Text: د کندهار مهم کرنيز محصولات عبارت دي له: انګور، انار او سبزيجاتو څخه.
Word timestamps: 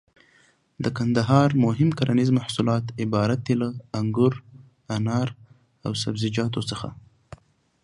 د 0.83 0.85
کندهار 0.97 1.49
مهم 1.65 1.89
کرنيز 1.97 2.29
محصولات 2.39 2.85
عبارت 3.03 3.39
دي 3.47 3.55
له: 3.61 3.69
انګور، 3.99 4.33
انار 4.95 5.27
او 5.85 5.91
سبزيجاتو 6.03 6.61
څخه. 6.69 6.87